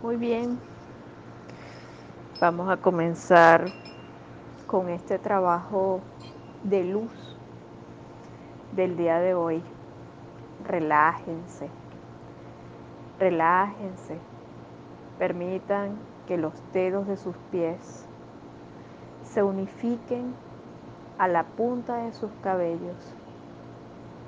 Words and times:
Muy 0.00 0.14
bien, 0.14 0.60
vamos 2.40 2.70
a 2.70 2.76
comenzar 2.76 3.64
con 4.68 4.88
este 4.90 5.18
trabajo 5.18 5.98
de 6.62 6.84
luz 6.84 7.36
del 8.76 8.96
día 8.96 9.18
de 9.18 9.34
hoy. 9.34 9.60
Relájense, 10.64 11.68
relájense, 13.18 14.18
permitan 15.18 15.98
que 16.28 16.36
los 16.36 16.52
dedos 16.72 17.08
de 17.08 17.16
sus 17.16 17.34
pies 17.50 18.06
se 19.24 19.42
unifiquen 19.42 20.32
a 21.18 21.26
la 21.26 21.42
punta 21.42 21.96
de 21.96 22.12
sus 22.12 22.30
cabellos 22.44 23.16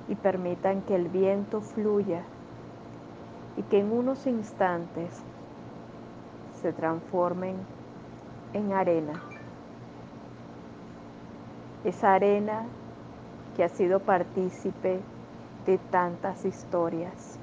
y 0.08 0.16
permitan 0.16 0.82
que 0.82 0.96
el 0.96 1.06
viento 1.06 1.60
fluya 1.60 2.24
y 3.56 3.62
que 3.62 3.78
en 3.78 3.92
unos 3.92 4.26
instantes 4.26 5.22
se 6.60 6.72
transformen 6.72 7.56
en 8.52 8.72
arena. 8.72 9.20
Esa 11.84 12.14
arena 12.14 12.64
que 13.56 13.64
ha 13.64 13.68
sido 13.68 14.00
partícipe 14.00 15.00
de 15.66 15.78
tantas 15.90 16.44
historias. 16.44 17.38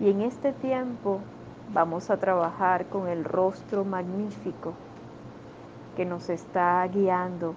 Y 0.00 0.10
en 0.10 0.22
este 0.22 0.52
tiempo 0.52 1.20
vamos 1.72 2.10
a 2.10 2.16
trabajar 2.16 2.86
con 2.86 3.08
el 3.08 3.24
rostro 3.24 3.84
magnífico 3.84 4.74
que 5.96 6.04
nos 6.04 6.28
está 6.28 6.86
guiando 6.86 7.54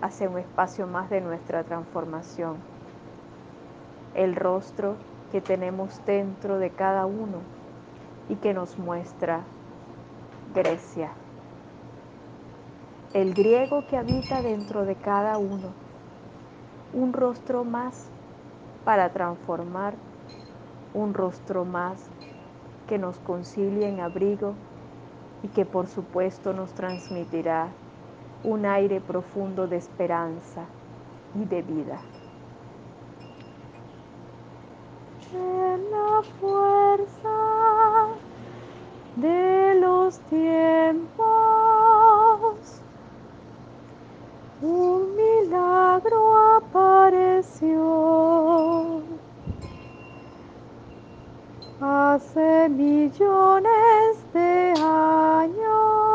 hacia 0.00 0.28
un 0.28 0.38
espacio 0.38 0.86
más 0.86 1.10
de 1.10 1.20
nuestra 1.20 1.62
transformación. 1.64 2.56
El 4.14 4.36
rostro 4.36 4.96
que 5.30 5.40
tenemos 5.40 6.04
dentro 6.04 6.58
de 6.58 6.70
cada 6.70 7.06
uno 7.06 7.61
y 8.28 8.36
que 8.36 8.54
nos 8.54 8.78
muestra 8.78 9.42
Grecia. 10.54 11.10
El 13.14 13.34
griego 13.34 13.86
que 13.86 13.96
habita 13.96 14.42
dentro 14.42 14.84
de 14.84 14.94
cada 14.96 15.38
uno. 15.38 15.68
Un 16.94 17.12
rostro 17.12 17.64
más 17.64 18.08
para 18.84 19.10
transformar, 19.12 19.94
un 20.94 21.14
rostro 21.14 21.64
más 21.64 22.08
que 22.88 22.98
nos 22.98 23.18
concilie 23.18 23.88
en 23.88 24.00
abrigo 24.00 24.54
y 25.42 25.48
que 25.48 25.64
por 25.64 25.86
supuesto 25.86 26.52
nos 26.52 26.72
transmitirá 26.72 27.68
un 28.44 28.66
aire 28.66 29.00
profundo 29.00 29.66
de 29.66 29.76
esperanza 29.76 30.64
y 31.34 31.44
de 31.44 31.62
vida. 31.62 32.00
En 35.34 35.90
la 35.90 36.22
fuerza 36.40 37.38
de 39.16 39.74
los 39.80 40.18
tiempos, 40.28 41.24
un 44.60 45.16
milagro 45.16 46.36
apareció. 46.58 47.80
Hace 51.80 52.68
millones 52.68 54.24
de 54.34 54.74
años, 54.78 56.12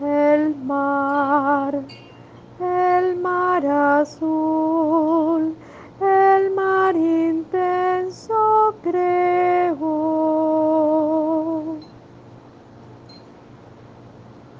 el 0.00 0.54
mar, 0.64 1.13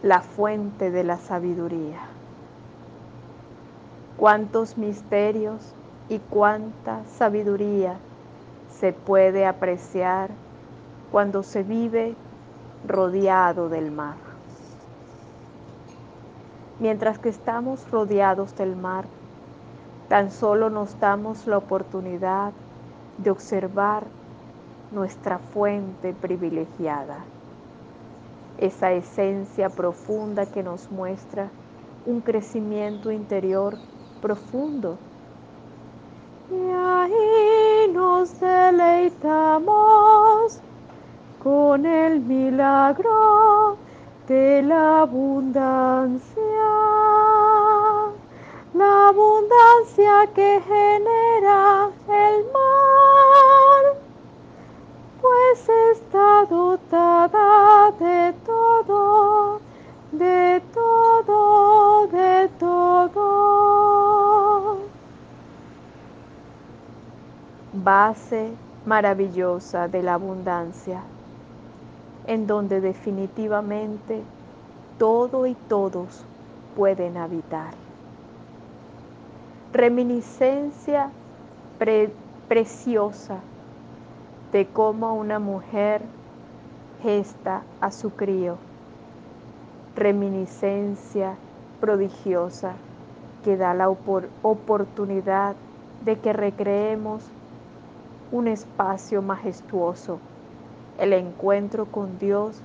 la 0.04 0.20
fuente 0.20 0.91
de 0.91 1.03
la 1.03 1.16
sabiduría. 1.16 1.98
Cuántos 4.19 4.76
misterios 4.76 5.75
y 6.10 6.19
cuánta 6.19 7.06
sabiduría 7.16 7.97
se 8.69 8.92
puede 8.92 9.47
apreciar 9.47 10.28
cuando 11.10 11.42
se 11.42 11.62
vive 11.62 12.16
rodeado 12.87 13.70
del 13.70 13.91
mar. 13.91 14.16
Mientras 16.81 17.19
que 17.19 17.31
estamos 17.31 17.91
rodeados 17.91 18.54
del 18.56 18.76
mar, 18.76 19.06
tan 20.10 20.31
solo 20.31 20.69
nos 20.69 21.00
damos 21.00 21.47
la 21.47 21.56
oportunidad 21.56 22.53
de 23.16 23.31
observar 23.31 24.04
nuestra 24.92 25.38
fuente 25.38 26.12
privilegiada, 26.12 27.21
esa 28.59 28.92
esencia 28.92 29.69
profunda 29.69 30.47
que 30.47 30.62
nos 30.62 30.91
muestra 30.91 31.50
un 32.06 32.20
crecimiento 32.20 33.10
interior 33.10 33.76
profundo. 34.20 34.98
Y 36.50 36.70
ahí 36.70 37.91
nos 37.92 38.38
deleitamos 38.41 39.75
con 41.42 41.84
el 41.87 42.20
milagro 42.20 43.76
de 44.28 44.62
la 44.62 45.03
abundancia, 45.03 46.25
la 48.75 49.09
abundancia 49.09 50.26
que 50.34 50.60
genera 50.66 51.91
el 52.09 52.44
mar, 52.53 53.24
pues 55.34 55.69
está 55.97 56.47
dotada 56.49 57.91
de 57.99 58.33
todo, 58.47 59.61
de 60.12 60.62
todo, 60.72 62.06
de 62.06 62.49
todo. 62.61 63.25
Base 67.72 68.53
maravillosa 68.87 69.89
de 69.89 70.05
la 70.05 70.15
abundancia 70.15 71.00
en 72.27 72.47
donde 72.47 72.81
definitivamente 72.81 74.22
todo 74.99 75.47
y 75.47 75.56
todos 75.69 76.25
pueden 76.77 77.16
habitar. 77.16 77.75
Reminiscencia 79.72 81.11
preciosa 82.49 83.41
de 84.54 84.66
cómo 84.69 85.15
una 85.15 85.41
mujer 85.41 86.00
gesta 87.03 87.62
a 87.81 87.91
su 87.91 88.10
crío. 88.10 88.56
Reminiscencia 89.97 91.34
prodigiosa 91.81 92.75
que 93.42 93.56
da 93.56 93.75
la 93.75 93.88
oportunidad 93.88 95.56
de 96.04 96.20
que 96.20 96.32
recreemos 96.32 97.25
un 98.31 98.47
espacio 98.47 99.22
majestuoso 99.22 100.20
el 100.98 101.15
encuentro 101.15 101.86
con 101.86 102.21
Dios 102.21 102.56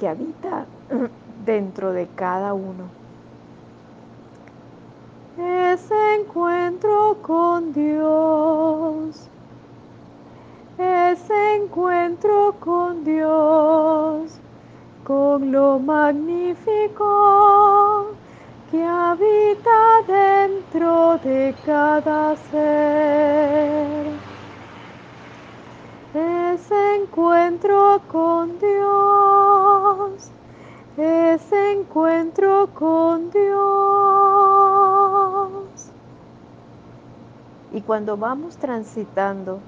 que 0.00 0.08
habita 0.08 0.64
dentro 1.44 1.92
de 1.92 2.06
cada 2.06 2.54
uno. 2.54 2.84
Ese 5.38 6.14
encuentro 6.14 7.18
con 7.20 7.74
Dios, 7.74 9.25
ese 11.26 11.56
encuentro 11.56 12.54
con 12.60 13.02
Dios, 13.02 14.30
con 15.02 15.50
lo 15.50 15.80
magnífico 15.80 17.04
que 18.70 18.84
habita 18.84 20.02
dentro 20.06 21.18
de 21.18 21.52
cada 21.64 22.36
ser 22.36 24.06
ese 26.14 26.96
encuentro 26.96 28.00
con 28.06 28.56
Dios, 28.60 30.30
ese 30.96 31.72
encuentro 31.72 32.68
con 32.72 33.30
Dios. 33.32 33.50
Y 37.72 37.80
cuando 37.80 38.16
vamos 38.16 38.56
transitando 38.58 39.58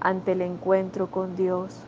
ante 0.00 0.32
el 0.32 0.42
encuentro 0.42 1.10
con 1.10 1.36
Dios, 1.36 1.80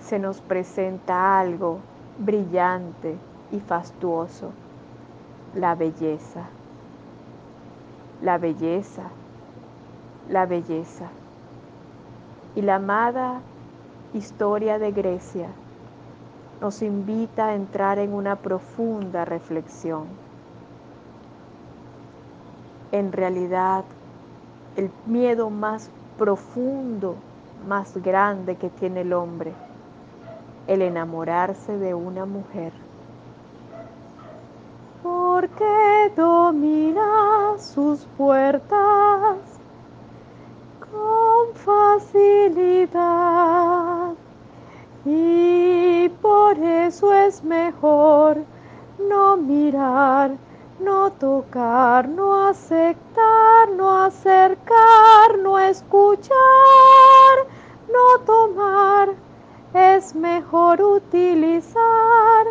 se 0.00 0.18
nos 0.18 0.40
presenta 0.40 1.38
algo 1.38 1.80
brillante 2.18 3.16
y 3.52 3.60
fastuoso, 3.60 4.52
la 5.54 5.74
belleza, 5.74 6.44
la 8.22 8.38
belleza, 8.38 9.04
la 10.28 10.46
belleza. 10.46 11.08
Y 12.54 12.62
la 12.62 12.76
amada 12.76 13.40
historia 14.12 14.78
de 14.78 14.90
Grecia 14.92 15.48
nos 16.60 16.82
invita 16.82 17.48
a 17.48 17.54
entrar 17.54 17.98
en 17.98 18.12
una 18.12 18.36
profunda 18.36 19.24
reflexión. 19.24 20.04
En 22.92 23.12
realidad, 23.12 23.84
el 24.76 24.90
miedo 25.06 25.48
más 25.48 25.90
profundo 26.20 27.16
más 27.66 27.96
grande 27.96 28.56
que 28.56 28.68
tiene 28.68 29.00
el 29.00 29.14
hombre, 29.14 29.54
el 30.66 30.82
enamorarse 30.82 31.78
de 31.78 31.94
una 31.94 32.26
mujer. 32.26 32.74
Porque 35.02 36.12
domina 36.14 37.54
sus 37.56 38.00
puertas 38.18 39.38
con 40.78 41.54
facilidad 41.54 43.00
y 45.06 46.10
por 46.20 46.58
eso 46.58 47.14
es 47.14 47.42
mejor 47.42 48.36
no 49.08 49.38
mirar, 49.38 50.32
no 50.80 51.12
tocar, 51.12 52.08
no 52.08 52.48
aceptar, 52.48 53.70
no 53.76 54.02
acercar, 54.02 55.38
no 55.42 55.58
escuchar, 55.58 56.34
no 57.92 58.24
tomar. 58.24 59.14
Es 59.74 60.14
mejor 60.14 60.82
utilizar 60.82 62.46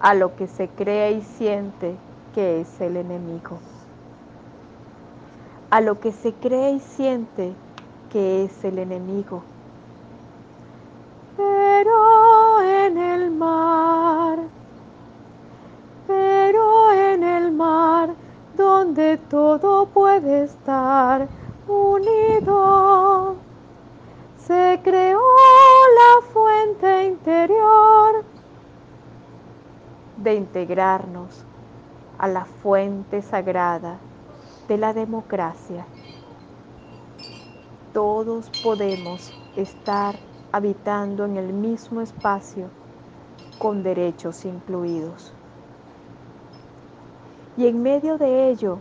a 0.00 0.14
lo 0.14 0.34
que 0.34 0.46
se 0.46 0.68
cree 0.68 1.12
y 1.12 1.22
siente 1.22 1.96
que 2.34 2.60
es 2.62 2.80
el 2.80 2.96
enemigo. 2.96 3.58
A 5.70 5.80
lo 5.80 6.00
que 6.00 6.12
se 6.12 6.32
cree 6.32 6.72
y 6.72 6.80
siente 6.80 7.52
que 8.10 8.44
es 8.44 8.64
el 8.64 8.78
enemigo. 8.78 9.42
Integrarnos 30.64 31.44
a 32.16 32.26
la 32.26 32.46
fuente 32.46 33.20
sagrada 33.20 33.98
de 34.66 34.78
la 34.78 34.94
democracia. 34.94 35.84
Todos 37.92 38.50
podemos 38.62 39.30
estar 39.56 40.14
habitando 40.52 41.26
en 41.26 41.36
el 41.36 41.52
mismo 41.52 42.00
espacio 42.00 42.68
con 43.58 43.82
derechos 43.82 44.46
incluidos. 44.46 45.34
Y 47.58 47.66
en 47.66 47.82
medio 47.82 48.16
de 48.16 48.48
ello 48.48 48.78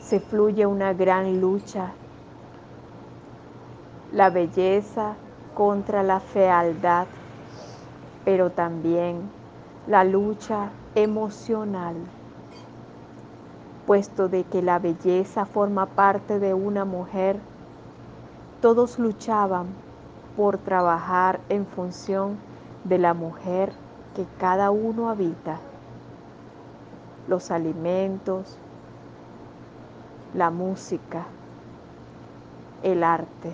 se 0.00 0.18
fluye 0.18 0.64
una 0.64 0.94
gran 0.94 1.42
lucha, 1.42 1.92
la 4.12 4.30
belleza 4.30 5.14
contra 5.54 6.02
la 6.02 6.20
fealdad, 6.20 7.06
pero 8.24 8.50
también 8.50 9.43
la 9.86 10.04
lucha 10.04 10.70
emocional, 10.94 11.96
puesto 13.86 14.28
de 14.28 14.44
que 14.44 14.62
la 14.62 14.78
belleza 14.78 15.44
forma 15.44 15.86
parte 15.86 16.38
de 16.38 16.54
una 16.54 16.84
mujer, 16.84 17.38
todos 18.60 18.98
luchaban 18.98 19.66
por 20.36 20.58
trabajar 20.58 21.40
en 21.48 21.66
función 21.66 22.38
de 22.84 22.98
la 22.98 23.14
mujer 23.14 23.72
que 24.14 24.26
cada 24.38 24.70
uno 24.70 25.10
habita 25.10 25.58
los 27.28 27.50
alimentos, 27.50 28.56
la 30.34 30.50
música, 30.50 31.26
el 32.82 33.02
arte. 33.02 33.52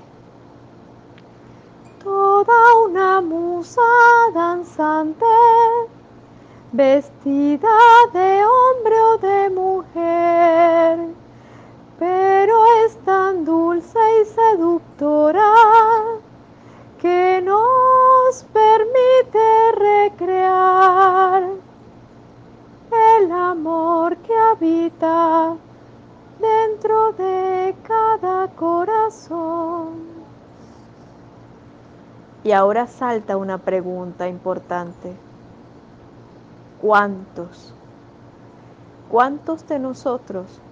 Toda 2.03 2.55
una 2.85 3.21
musa 3.21 3.83
danzante, 4.35 5.25
vestida 6.73 7.69
de 8.13 8.45
hombre 8.45 9.01
o 9.01 9.19
de 9.19 9.51
mujer, 9.51 10.99
pero 11.99 12.65
es 12.85 12.97
tan 13.05 13.45
dulce 13.45 13.99
y 14.23 14.25
seductora 14.27 15.53
que 17.01 17.43
nos 17.45 18.45
permite 18.53 19.73
recrear 19.75 21.43
el 23.19 23.33
amor 23.33 24.17
que 24.19 24.37
habita 24.37 25.57
dentro 26.39 27.13
de 27.13 27.75
cada 27.83 28.47
corazón. 28.49 30.09
Y 32.45 32.53
ahora 32.53 32.87
salta 32.87 33.37
una 33.37 33.59
pregunta 33.59 34.29
importante. 34.29 35.30
¿Cuántos? 36.81 37.75
¿Cuántos 39.11 39.69
de 39.69 39.79
nosotros 39.79 40.63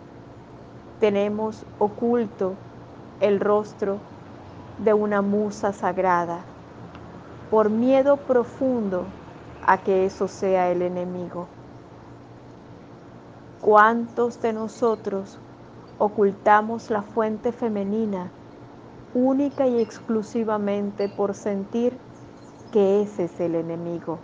tenemos 1.01 1.67
oculto 1.79 2.55
el 3.21 3.41
rostro 3.41 3.99
de 4.83 4.95
una 4.95 5.21
musa 5.21 5.75
sagrada 5.75 6.41
por 7.51 7.69
miedo 7.69 8.17
profundo 8.17 9.05
a 9.67 9.77
que 9.77 10.07
eso 10.07 10.29
sea 10.29 10.71
el 10.71 10.81
enemigo? 10.81 11.47
¿Cuántos 13.61 14.41
de 14.41 14.55
nosotros 14.55 15.39
ocultamos 15.99 16.89
la 16.89 17.03
fuente 17.03 17.53
femenina 17.53 18.31
única 19.13 19.67
y 19.67 19.79
exclusivamente 19.79 21.11
por 21.11 21.35
sentir 21.35 21.99
que 22.73 23.03
ese 23.03 23.25
es 23.25 23.41
el 23.41 23.57
enemigo, 23.57 24.21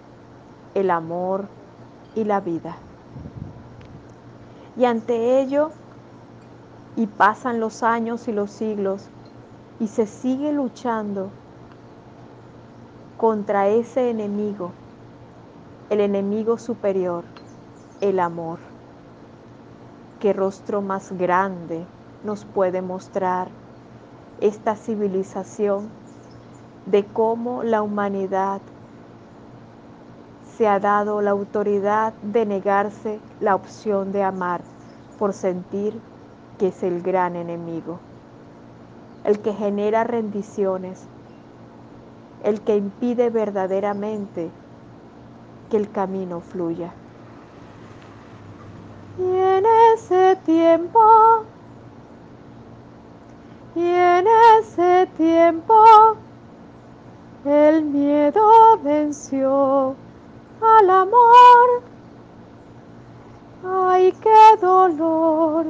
el 0.74 0.90
amor 0.90 1.46
y 2.14 2.24
la 2.24 2.40
vida? 2.40 2.76
Y 4.76 4.84
ante 4.84 5.40
ello, 5.40 5.70
y 6.96 7.06
pasan 7.06 7.60
los 7.60 7.82
años 7.82 8.28
y 8.28 8.32
los 8.32 8.50
siglos, 8.50 9.06
y 9.80 9.88
se 9.88 10.06
sigue 10.06 10.52
luchando 10.52 11.30
contra 13.18 13.68
ese 13.68 14.10
enemigo, 14.10 14.72
el 15.90 16.00
enemigo 16.00 16.58
superior, 16.58 17.24
el 18.00 18.20
amor 18.20 18.58
qué 20.24 20.32
rostro 20.32 20.80
más 20.80 21.12
grande 21.12 21.84
nos 22.24 22.46
puede 22.46 22.80
mostrar 22.80 23.48
esta 24.40 24.74
civilización 24.74 25.90
de 26.86 27.04
cómo 27.04 27.62
la 27.62 27.82
humanidad 27.82 28.62
se 30.56 30.68
ha 30.68 30.78
dado 30.78 31.20
la 31.20 31.30
autoridad 31.30 32.12
de 32.22 32.46
negarse 32.46 33.18
la 33.40 33.54
opción 33.54 34.12
de 34.12 34.22
amar 34.22 34.60
por 35.18 35.32
sentir 35.32 36.00
que 36.58 36.68
es 36.68 36.82
el 36.82 37.02
gran 37.02 37.34
enemigo, 37.34 37.98
el 39.24 39.40
que 39.40 39.52
genera 39.52 40.04
rendiciones, 40.04 41.06
el 42.44 42.60
que 42.60 42.76
impide 42.76 43.30
verdaderamente 43.30 44.50
que 45.70 45.76
el 45.76 45.90
camino 45.90 46.40
fluya. 46.40 46.92
Y 49.18 49.22
en 49.22 49.64
ese 49.94 50.36
tiempo, 50.44 51.00
y 53.74 53.86
en 53.86 54.26
ese 54.60 55.08
tiempo, 55.16 55.84
el 57.44 57.82
miedo 57.84 58.78
venció 58.82 59.96
al 60.78 60.90
amor. 60.90 61.82
Ay, 63.66 64.12
qué 64.20 64.56
dolor, 64.60 65.66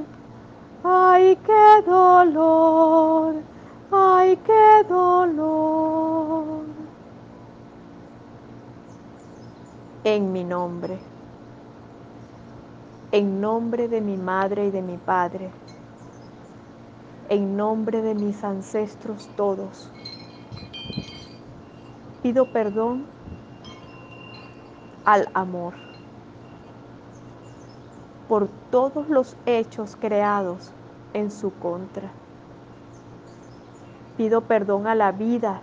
ay, 0.83 1.39
qué 1.47 1.83
dolor, 1.87 3.35
ay, 3.91 4.37
qué 4.45 4.85
dolor. 4.89 6.65
En 10.05 10.33
mi 10.33 10.45
nombre 10.45 10.99
en 13.15 13.41
nombre 13.41 13.87
de 13.87 14.01
mi 14.01 14.17
madre 14.17 14.67
y 14.67 14.71
de 14.73 14.83
mi 14.83 14.97
padre, 14.97 15.49
en 17.29 17.57
nombre 17.57 18.03
de 18.03 18.13
mis 18.13 18.43
ancestros 18.43 19.31
todos. 19.37 19.89
Pido 22.25 22.51
perdón 22.51 23.07
al 25.05 25.29
amor 25.35 25.75
por 28.29 28.49
todos 28.71 29.09
los 29.09 29.37
hechos 29.47 29.97
creados 30.01 30.73
en 31.13 31.31
su 31.31 31.53
contra. 31.53 32.11
Pido 34.17 34.43
perdón 34.43 34.87
a 34.87 34.95
la 34.95 35.13
vida 35.13 35.61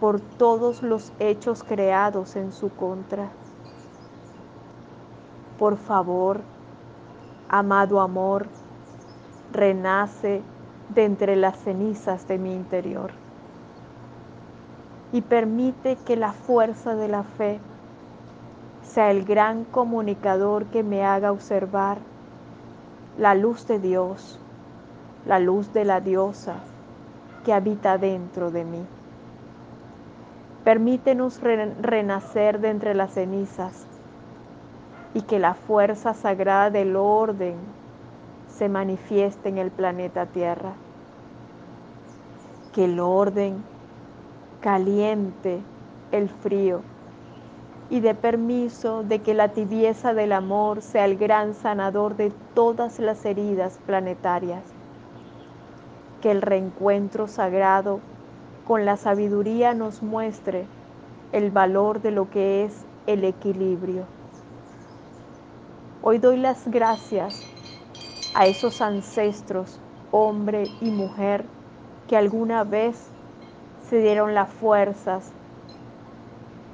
por 0.00 0.20
todos 0.20 0.82
los 0.82 1.12
hechos 1.18 1.64
creados 1.64 2.36
en 2.36 2.52
su 2.52 2.70
contra. 2.70 3.30
Por 5.58 5.76
favor, 5.76 6.40
amado 7.48 8.00
amor, 8.00 8.46
renace 9.52 10.42
de 10.94 11.04
entre 11.04 11.34
las 11.34 11.58
cenizas 11.58 12.28
de 12.28 12.38
mi 12.38 12.54
interior. 12.54 13.10
Y 15.12 15.22
permite 15.22 15.96
que 15.96 16.16
la 16.16 16.32
fuerza 16.32 16.94
de 16.94 17.08
la 17.08 17.22
fe 17.22 17.60
sea 18.82 19.10
el 19.10 19.24
gran 19.24 19.64
comunicador 19.64 20.66
que 20.66 20.82
me 20.82 21.04
haga 21.04 21.32
observar 21.32 21.98
la 23.18 23.34
luz 23.34 23.66
de 23.66 23.78
Dios, 23.78 24.38
la 25.26 25.38
luz 25.38 25.72
de 25.72 25.84
la 25.84 26.00
diosa 26.00 26.56
que 27.44 27.52
habita 27.52 27.98
dentro 27.98 28.50
de 28.50 28.64
mí. 28.64 28.84
Permítenos 30.64 31.40
renacer 31.40 32.60
de 32.60 32.68
entre 32.70 32.94
las 32.94 33.12
cenizas 33.12 33.86
y 35.14 35.22
que 35.22 35.38
la 35.38 35.54
fuerza 35.54 36.14
sagrada 36.14 36.70
del 36.70 36.94
orden 36.96 37.56
se 38.48 38.68
manifieste 38.68 39.48
en 39.48 39.58
el 39.58 39.70
planeta 39.70 40.26
Tierra. 40.26 40.72
Que 42.72 42.84
el 42.84 43.00
orden 43.00 43.64
caliente 44.68 45.62
el 46.12 46.28
frío 46.28 46.82
y 47.88 48.00
dé 48.00 48.14
permiso 48.14 49.02
de 49.02 49.20
que 49.20 49.32
la 49.32 49.48
tibieza 49.48 50.12
del 50.12 50.30
amor 50.30 50.82
sea 50.82 51.06
el 51.06 51.16
gran 51.16 51.54
sanador 51.54 52.16
de 52.16 52.30
todas 52.52 52.98
las 52.98 53.24
heridas 53.24 53.78
planetarias. 53.86 54.62
Que 56.20 56.32
el 56.32 56.42
reencuentro 56.42 57.28
sagrado 57.28 58.00
con 58.66 58.84
la 58.84 58.98
sabiduría 58.98 59.72
nos 59.72 60.02
muestre 60.02 60.66
el 61.32 61.50
valor 61.50 62.02
de 62.02 62.10
lo 62.10 62.28
que 62.28 62.66
es 62.66 62.84
el 63.06 63.24
equilibrio. 63.24 64.04
Hoy 66.02 66.18
doy 66.18 66.36
las 66.36 66.70
gracias 66.70 67.42
a 68.34 68.46
esos 68.46 68.82
ancestros, 68.82 69.80
hombre 70.10 70.64
y 70.82 70.90
mujer, 70.90 71.46
que 72.06 72.18
alguna 72.18 72.64
vez 72.64 73.10
se 73.88 74.00
dieron 74.00 74.34
las 74.34 74.48
fuerzas 74.48 75.32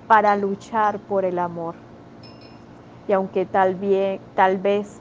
para 0.06 0.36
luchar 0.36 0.98
por 0.98 1.24
el 1.24 1.38
amor. 1.38 1.74
Y 3.06 3.12
aunque 3.12 3.46
tal, 3.46 3.74
bien, 3.74 4.20
tal 4.34 4.58
vez 4.58 5.00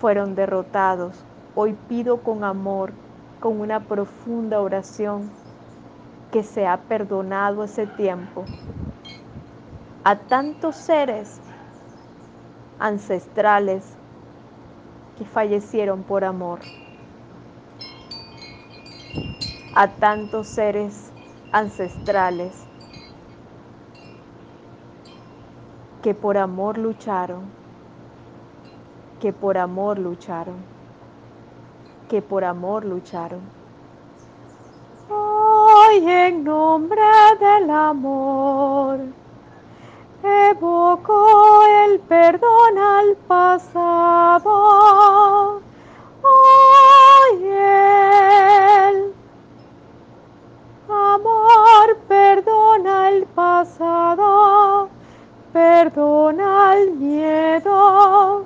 fueron 0.00 0.34
derrotados, 0.34 1.24
hoy 1.54 1.76
pido 1.88 2.22
con 2.22 2.44
amor, 2.44 2.92
con 3.40 3.60
una 3.60 3.80
profunda 3.80 4.60
oración, 4.60 5.30
que 6.30 6.42
se 6.42 6.66
ha 6.66 6.76
perdonado 6.78 7.64
ese 7.64 7.86
tiempo 7.86 8.44
a 10.04 10.16
tantos 10.16 10.76
seres 10.76 11.40
ancestrales 12.78 13.84
que 15.18 15.24
fallecieron 15.24 16.02
por 16.02 16.24
amor, 16.24 16.60
a 19.74 19.88
tantos 19.88 20.48
seres 20.48 21.12
ancestrales 21.52 22.52
que 26.02 26.14
por 26.14 26.36
amor 26.38 26.78
lucharon, 26.78 27.42
que 29.20 29.32
por 29.32 29.58
amor 29.58 29.98
lucharon, 29.98 30.56
que 32.08 32.22
por 32.22 32.44
amor 32.44 32.84
lucharon. 32.84 33.40
Hoy 35.10 36.08
en 36.08 36.44
nombre 36.44 37.02
del 37.38 37.70
amor 37.70 39.00
evoco 40.22 41.62
el 41.84 42.00
perdón 42.00 42.78
al 42.78 43.16
pasado. 43.28 44.50
Perdona 55.52 56.74
el 56.76 56.90
miedo, 56.92 58.39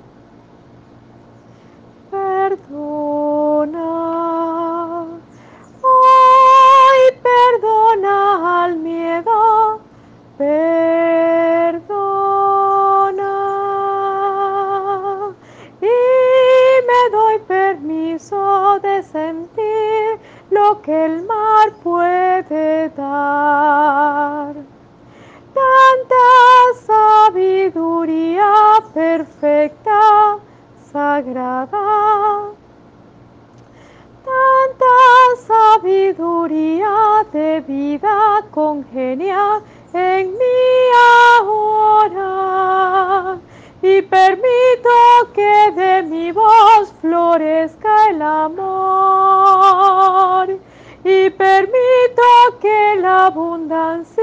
que 53.35 54.14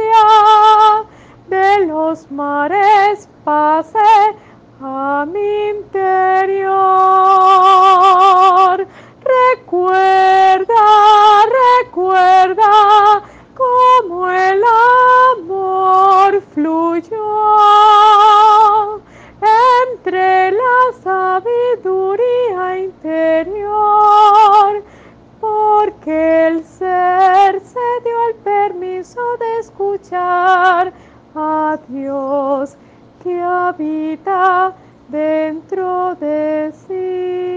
Dios 31.89 32.77
que 33.23 33.41
habita 33.41 34.75
dentro 35.09 36.15
de 36.17 36.73
sí. 36.87 37.53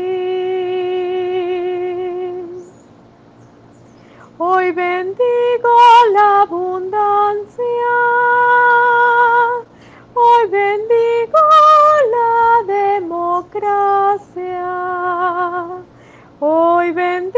Hoy 4.37 4.71
bendigo 4.71 5.69
la 6.13 6.41
abundancia, 6.41 7.63
hoy 10.13 10.49
bendigo 10.49 11.39
la 12.11 12.63
democracia, 12.73 14.65
hoy 16.39 16.91
bendigo 16.91 17.34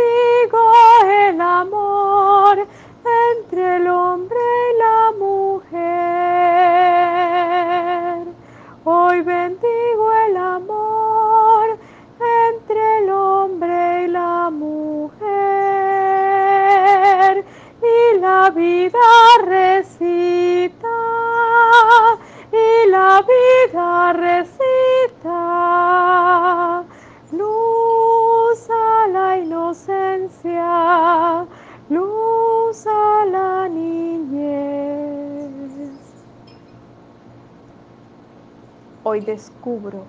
descubro 39.38 40.03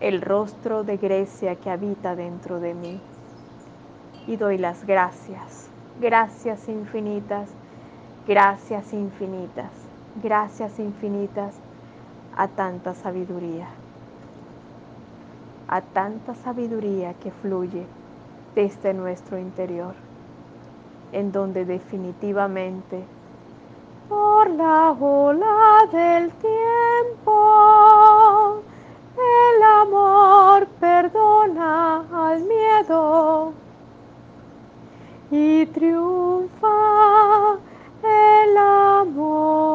el 0.00 0.20
rostro 0.20 0.84
de 0.84 0.98
Grecia 0.98 1.56
que 1.56 1.70
habita 1.70 2.14
dentro 2.14 2.60
de 2.60 2.74
mí 2.74 3.00
y 4.26 4.36
doy 4.36 4.58
las 4.58 4.86
gracias, 4.86 5.70
gracias 5.98 6.68
infinitas, 6.68 7.48
gracias 8.28 8.92
infinitas, 8.92 9.72
gracias 10.22 10.78
infinitas 10.78 11.54
a 12.36 12.48
tanta 12.48 12.94
sabiduría. 12.94 13.66
a 15.68 15.80
tanta 15.80 16.34
sabiduría 16.34 17.14
que 17.14 17.30
fluye 17.32 17.86
desde 18.54 18.94
nuestro 18.94 19.38
interior, 19.38 19.94
en 21.12 21.32
donde 21.32 21.64
definitivamente 21.64 23.02
por 24.08 24.50
la 24.50 24.92
ola 24.92 25.86
del 25.90 26.30
tiempo 26.32 27.36
el 29.16 29.62
amor 29.62 30.66
perdona 30.80 32.04
al 32.12 32.42
miedo 32.42 33.52
y 35.30 35.66
triunfa 35.66 36.68
el 38.02 38.56
amor. 38.56 39.66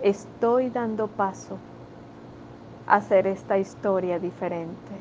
Estoy 0.00 0.70
dando 0.70 1.08
paso 1.08 1.58
a 2.86 2.96
hacer 2.96 3.26
esta 3.26 3.58
historia 3.58 4.18
diferente, 4.18 4.92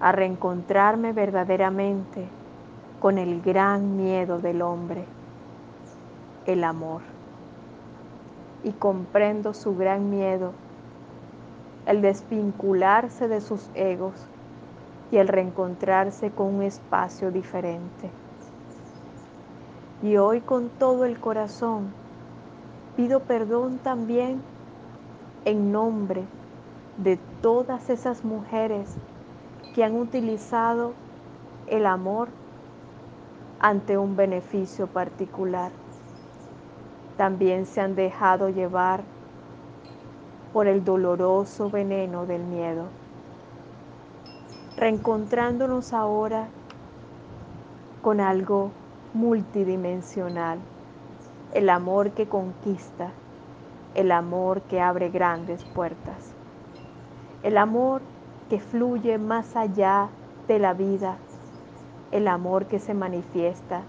a 0.00 0.12
reencontrarme 0.12 1.12
verdaderamente 1.12 2.35
con 3.06 3.18
el 3.18 3.40
gran 3.40 3.96
miedo 3.96 4.40
del 4.40 4.62
hombre, 4.62 5.04
el 6.44 6.64
amor. 6.64 7.02
Y 8.64 8.72
comprendo 8.72 9.54
su 9.54 9.76
gran 9.76 10.10
miedo, 10.10 10.50
el 11.86 12.02
desvincularse 12.02 13.28
de 13.28 13.40
sus 13.40 13.70
egos 13.76 14.26
y 15.12 15.18
el 15.18 15.28
reencontrarse 15.28 16.32
con 16.32 16.56
un 16.56 16.62
espacio 16.62 17.30
diferente. 17.30 18.10
Y 20.02 20.16
hoy 20.16 20.40
con 20.40 20.68
todo 20.68 21.04
el 21.04 21.20
corazón 21.20 21.92
pido 22.96 23.20
perdón 23.20 23.78
también 23.78 24.42
en 25.44 25.70
nombre 25.70 26.24
de 26.96 27.20
todas 27.40 27.88
esas 27.88 28.24
mujeres 28.24 28.96
que 29.76 29.84
han 29.84 29.94
utilizado 29.94 30.92
el 31.68 31.86
amor 31.86 32.30
ante 33.60 33.96
un 33.98 34.16
beneficio 34.16 34.86
particular. 34.86 35.70
También 37.16 37.66
se 37.66 37.80
han 37.80 37.94
dejado 37.94 38.48
llevar 38.50 39.02
por 40.52 40.66
el 40.66 40.84
doloroso 40.84 41.70
veneno 41.70 42.26
del 42.26 42.44
miedo 42.44 42.86
reencontrándonos 44.76 45.94
ahora 45.94 46.48
con 48.02 48.20
algo 48.20 48.70
multidimensional, 49.14 50.58
el 51.54 51.70
amor 51.70 52.10
que 52.10 52.28
conquista, 52.28 53.10
el 53.94 54.12
amor 54.12 54.60
que 54.62 54.80
abre 54.80 55.08
grandes 55.08 55.64
puertas, 55.64 56.34
el 57.42 57.56
amor 57.56 58.02
que 58.50 58.60
fluye 58.60 59.16
más 59.16 59.56
allá 59.56 60.08
de 60.46 60.58
la 60.58 60.74
vida, 60.74 61.16
el 62.12 62.28
amor 62.28 62.66
que 62.66 62.78
se 62.78 62.94
manifiesta 62.94 63.82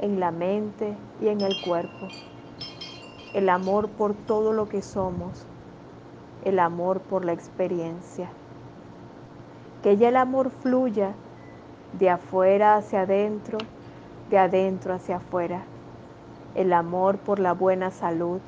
en 0.00 0.20
la 0.20 0.30
mente 0.30 0.94
y 1.20 1.28
en 1.28 1.40
el 1.40 1.60
cuerpo, 1.62 2.08
el 3.34 3.48
amor 3.48 3.88
por 3.88 4.14
todo 4.14 4.52
lo 4.52 4.68
que 4.68 4.82
somos, 4.82 5.46
el 6.44 6.58
amor 6.58 7.00
por 7.00 7.24
la 7.24 7.32
experiencia. 7.32 8.28
Que 9.82 9.96
ya 9.96 10.08
el 10.08 10.16
amor 10.16 10.50
fluya 10.50 11.14
de 11.98 12.10
afuera 12.10 12.76
hacia 12.76 13.02
adentro, 13.02 13.58
de 14.30 14.38
adentro 14.38 14.94
hacia 14.94 15.16
afuera. 15.16 15.62
El 16.54 16.72
amor 16.72 17.18
por 17.18 17.38
la 17.38 17.52
buena 17.52 17.90
salud, 17.90 18.40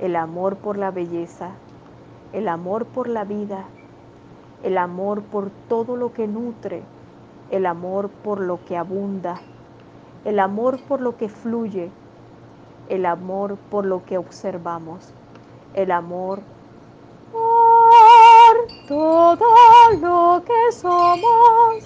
el 0.00 0.16
amor 0.16 0.56
por 0.56 0.78
la 0.78 0.90
belleza, 0.90 1.50
el 2.32 2.48
amor 2.48 2.86
por 2.86 3.08
la 3.08 3.24
vida, 3.24 3.64
el 4.62 4.78
amor 4.78 5.22
por 5.22 5.50
todo 5.68 5.96
lo 5.96 6.12
que 6.12 6.26
nutre, 6.26 6.82
el 7.50 7.66
amor 7.66 8.08
por 8.08 8.40
lo 8.40 8.64
que 8.64 8.76
abunda, 8.76 9.40
el 10.24 10.38
amor 10.38 10.80
por 10.88 11.00
lo 11.00 11.16
que 11.16 11.28
fluye, 11.28 11.90
el 12.88 13.06
amor 13.06 13.56
por 13.70 13.84
lo 13.84 14.04
que 14.04 14.18
observamos, 14.18 15.12
el 15.74 15.90
amor 15.90 16.40
todo 18.88 19.44
lo 20.00 20.42
que 20.44 20.72
somos 20.72 21.84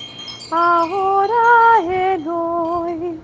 ahora 0.53 1.81
en 1.83 2.29
hoy, 2.29 3.21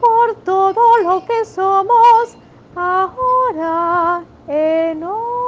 por 0.00 0.34
todo 0.44 0.98
lo 1.02 1.24
que 1.26 1.44
somos 1.44 2.36
ahora 2.74 4.24
en 4.48 5.04
hoy. 5.04 5.41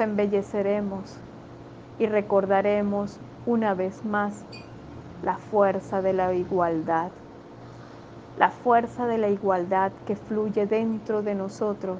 Embelleceremos 0.00 1.16
y 1.98 2.06
recordaremos 2.06 3.18
una 3.46 3.74
vez 3.74 4.04
más 4.04 4.44
la 5.22 5.36
fuerza 5.36 6.02
de 6.02 6.12
la 6.12 6.34
igualdad, 6.34 7.10
la 8.38 8.50
fuerza 8.50 9.06
de 9.06 9.18
la 9.18 9.28
igualdad 9.28 9.92
que 10.06 10.16
fluye 10.16 10.66
dentro 10.66 11.22
de 11.22 11.34
nosotros 11.34 11.98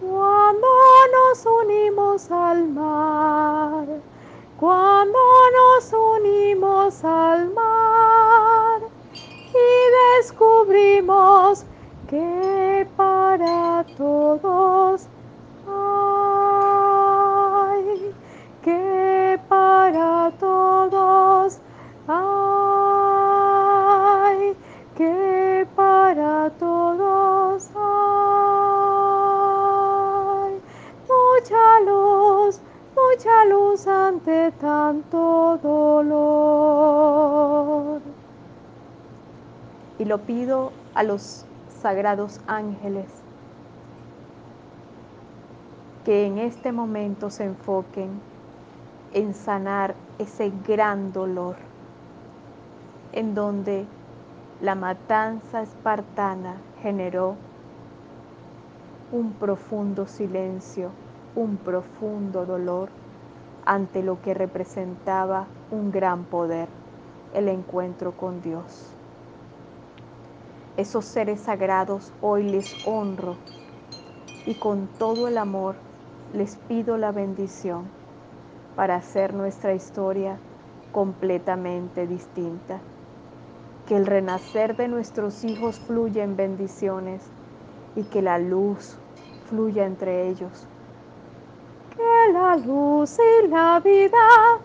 cuando 0.00 0.66
nos 1.12 1.46
unimos 1.46 2.30
al 2.30 2.68
mar, 2.68 3.86
cuando 4.58 5.18
nos 5.58 5.92
unimos 5.92 7.04
al 7.04 7.52
mar 7.54 8.82
y 9.14 10.18
descubrimos 10.18 11.64
que 12.08 12.86
para 12.96 13.84
todos 13.96 15.06
tanto 34.94 35.58
dolor. 35.62 36.80
Y 39.98 40.04
lo 40.04 40.18
pido 40.18 40.70
a 40.94 41.02
los 41.02 41.46
sagrados 41.80 42.40
ángeles 42.46 43.06
que 46.04 46.26
en 46.26 46.38
este 46.38 46.70
momento 46.72 47.30
se 47.30 47.42
enfoquen 47.44 48.20
en 49.12 49.34
sanar 49.34 49.96
ese 50.18 50.52
gran 50.66 51.12
dolor 51.12 51.56
en 53.12 53.34
donde 53.34 53.86
la 54.60 54.74
matanza 54.74 55.62
espartana 55.62 56.56
generó 56.82 57.36
un 59.12 59.32
profundo 59.32 60.06
silencio, 60.06 60.90
un 61.34 61.56
profundo 61.56 62.44
dolor 62.44 62.90
ante 63.66 64.02
lo 64.02 64.20
que 64.20 64.34
representaba 64.34 65.46
un 65.70 65.90
gran 65.90 66.24
poder, 66.24 66.68
el 67.32 67.48
encuentro 67.48 68.12
con 68.12 68.42
Dios. 68.42 68.94
Esos 70.76 71.04
seres 71.04 71.40
sagrados 71.40 72.12
hoy 72.20 72.44
les 72.44 72.86
honro 72.86 73.36
y 74.44 74.54
con 74.54 74.88
todo 74.98 75.28
el 75.28 75.38
amor 75.38 75.76
les 76.32 76.56
pido 76.56 76.96
la 76.96 77.12
bendición 77.12 77.84
para 78.74 78.96
hacer 78.96 79.34
nuestra 79.34 79.72
historia 79.72 80.36
completamente 80.92 82.06
distinta. 82.06 82.80
Que 83.86 83.96
el 83.96 84.06
renacer 84.06 84.76
de 84.76 84.88
nuestros 84.88 85.44
hijos 85.44 85.78
fluya 85.78 86.24
en 86.24 86.36
bendiciones 86.36 87.22
y 87.96 88.04
que 88.04 88.22
la 88.22 88.38
luz 88.38 88.98
fluya 89.48 89.84
entre 89.84 90.28
ellos 90.28 90.66
la 92.32 92.56
luz 92.56 93.18
y 93.18 93.48
la 93.48 93.80
vida 93.80 94.58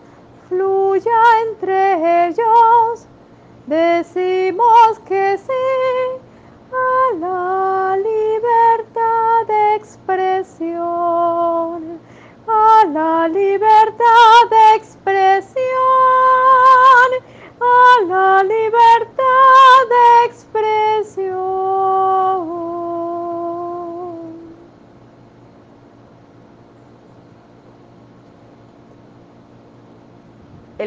fluya 0.48 1.18
entre 1.46 2.28
ellos. 2.28 3.06
Decimos 3.66 4.98
que 5.06 5.38
sí 5.38 5.52
a 6.72 7.14
la 7.18 7.96
libertad 7.96 9.46
de 9.46 9.76
expresión, 9.76 10.80
a 12.46 12.84
la 12.86 13.28
libertad 13.28 14.48
de 14.50 14.74
expresión, 14.76 15.60
a 17.60 18.00
la 18.06 18.42
libertad 18.42 19.86
de 19.88 20.19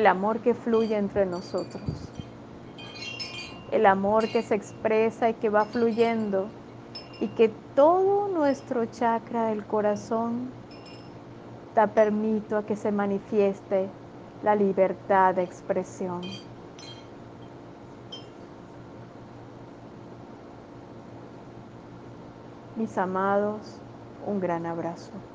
el 0.04 0.08
amor 0.08 0.39
que 0.39 0.54
fluye 0.54 0.98
entre 0.98 1.26
nosotros, 1.26 1.82
el 3.72 3.86
amor 3.86 4.28
que 4.28 4.42
se 4.42 4.54
expresa 4.54 5.30
y 5.30 5.34
que 5.36 5.48
va 5.48 5.63
fluyendo 5.63 6.50
y 7.22 7.28
que 7.28 7.48
todo 7.74 8.28
nuestro 8.28 8.86
chakra 8.88 9.46
del 9.46 9.66
corazón 9.66 10.52
da 11.74 11.88
permito 11.88 12.58
a 12.58 12.66
que 12.66 12.76
se 12.76 12.92
manifieste 12.92 13.88
la 14.44 14.56
libertad 14.56 15.36
de 15.36 15.44
expresión. 15.44 16.20
Mis 22.76 22.98
amados, 22.98 23.80
un 24.28 24.42
gran 24.42 24.66
abrazo. 24.66 25.33